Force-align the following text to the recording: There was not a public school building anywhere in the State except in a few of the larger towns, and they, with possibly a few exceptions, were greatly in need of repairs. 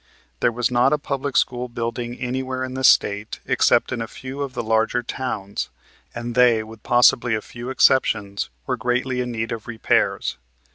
There 0.39 0.51
was 0.51 0.71
not 0.71 0.93
a 0.93 0.97
public 0.97 1.37
school 1.37 1.67
building 1.69 2.19
anywhere 2.19 2.63
in 2.63 2.73
the 2.73 2.83
State 2.83 3.39
except 3.45 3.91
in 3.91 4.01
a 4.01 4.07
few 4.07 4.41
of 4.41 4.53
the 4.55 4.63
larger 4.63 5.03
towns, 5.03 5.69
and 6.15 6.33
they, 6.33 6.63
with 6.63 6.81
possibly 6.81 7.35
a 7.35 7.39
few 7.43 7.69
exceptions, 7.69 8.49
were 8.65 8.77
greatly 8.77 9.21
in 9.21 9.31
need 9.31 9.51
of 9.51 9.67
repairs. 9.67 10.37